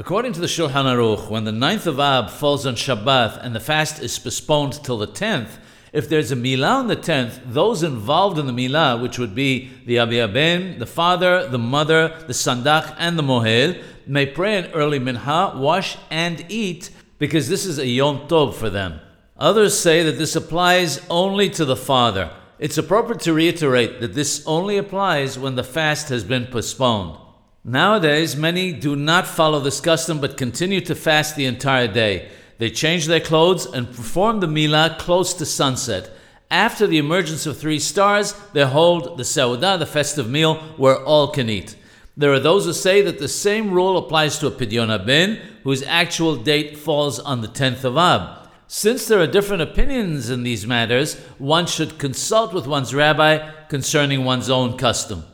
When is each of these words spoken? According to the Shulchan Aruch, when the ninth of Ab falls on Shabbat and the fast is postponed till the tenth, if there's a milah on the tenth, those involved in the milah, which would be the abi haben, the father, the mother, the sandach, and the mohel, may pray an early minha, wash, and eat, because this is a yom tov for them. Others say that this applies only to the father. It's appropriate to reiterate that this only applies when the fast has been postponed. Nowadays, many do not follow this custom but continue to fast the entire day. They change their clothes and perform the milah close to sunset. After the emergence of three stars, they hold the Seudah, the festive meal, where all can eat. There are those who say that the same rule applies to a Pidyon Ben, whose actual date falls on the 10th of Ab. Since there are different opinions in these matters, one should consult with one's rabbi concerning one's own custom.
According 0.00 0.32
to 0.34 0.40
the 0.40 0.46
Shulchan 0.46 0.84
Aruch, 0.84 1.28
when 1.28 1.42
the 1.42 1.50
ninth 1.50 1.84
of 1.88 1.98
Ab 1.98 2.30
falls 2.30 2.64
on 2.64 2.76
Shabbat 2.76 3.44
and 3.44 3.52
the 3.52 3.58
fast 3.58 4.00
is 4.00 4.16
postponed 4.16 4.74
till 4.84 4.96
the 4.96 5.08
tenth, 5.08 5.58
if 5.92 6.08
there's 6.08 6.30
a 6.30 6.36
milah 6.36 6.76
on 6.76 6.86
the 6.86 6.94
tenth, 6.94 7.40
those 7.44 7.82
involved 7.82 8.38
in 8.38 8.46
the 8.46 8.52
milah, 8.52 9.02
which 9.02 9.18
would 9.18 9.34
be 9.34 9.72
the 9.86 9.98
abi 9.98 10.18
haben, 10.18 10.78
the 10.78 10.86
father, 10.86 11.48
the 11.48 11.58
mother, 11.58 12.16
the 12.28 12.32
sandach, 12.32 12.94
and 12.96 13.18
the 13.18 13.24
mohel, 13.24 13.82
may 14.06 14.24
pray 14.24 14.56
an 14.58 14.70
early 14.70 15.00
minha, 15.00 15.54
wash, 15.56 15.98
and 16.10 16.46
eat, 16.48 16.90
because 17.18 17.48
this 17.48 17.66
is 17.66 17.80
a 17.80 17.86
yom 17.88 18.28
tov 18.28 18.54
for 18.54 18.70
them. 18.70 19.00
Others 19.36 19.76
say 19.76 20.04
that 20.04 20.16
this 20.16 20.36
applies 20.36 21.04
only 21.10 21.50
to 21.50 21.64
the 21.64 21.74
father. 21.74 22.30
It's 22.60 22.78
appropriate 22.78 23.22
to 23.22 23.32
reiterate 23.32 24.00
that 24.00 24.14
this 24.14 24.46
only 24.46 24.78
applies 24.78 25.36
when 25.36 25.56
the 25.56 25.64
fast 25.64 26.08
has 26.10 26.22
been 26.22 26.46
postponed. 26.46 27.18
Nowadays, 27.68 28.34
many 28.34 28.72
do 28.72 28.96
not 28.96 29.26
follow 29.26 29.60
this 29.60 29.78
custom 29.78 30.22
but 30.22 30.38
continue 30.38 30.80
to 30.80 30.94
fast 30.94 31.36
the 31.36 31.44
entire 31.44 31.86
day. 31.86 32.30
They 32.56 32.70
change 32.70 33.04
their 33.04 33.20
clothes 33.20 33.66
and 33.66 33.94
perform 33.94 34.40
the 34.40 34.46
milah 34.46 34.98
close 34.98 35.34
to 35.34 35.44
sunset. 35.44 36.10
After 36.50 36.86
the 36.86 36.96
emergence 36.96 37.44
of 37.44 37.58
three 37.58 37.78
stars, 37.78 38.32
they 38.54 38.64
hold 38.64 39.18
the 39.18 39.22
Seudah, 39.22 39.78
the 39.78 39.84
festive 39.84 40.30
meal, 40.30 40.54
where 40.78 41.04
all 41.04 41.28
can 41.28 41.50
eat. 41.50 41.76
There 42.16 42.32
are 42.32 42.40
those 42.40 42.64
who 42.64 42.72
say 42.72 43.02
that 43.02 43.18
the 43.18 43.28
same 43.28 43.70
rule 43.70 43.98
applies 43.98 44.38
to 44.38 44.46
a 44.46 44.50
Pidyon 44.50 45.04
Ben, 45.04 45.38
whose 45.62 45.82
actual 45.82 46.36
date 46.36 46.78
falls 46.78 47.20
on 47.20 47.42
the 47.42 47.48
10th 47.48 47.84
of 47.84 47.98
Ab. 47.98 48.48
Since 48.66 49.06
there 49.06 49.20
are 49.20 49.26
different 49.26 49.60
opinions 49.60 50.30
in 50.30 50.42
these 50.42 50.66
matters, 50.66 51.20
one 51.36 51.66
should 51.66 51.98
consult 51.98 52.54
with 52.54 52.66
one's 52.66 52.94
rabbi 52.94 53.46
concerning 53.68 54.24
one's 54.24 54.48
own 54.48 54.78
custom. 54.78 55.24